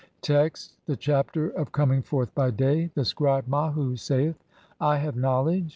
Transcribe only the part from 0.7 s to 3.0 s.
(i) THE CHAPTER OF COMING FORTH BY DAY.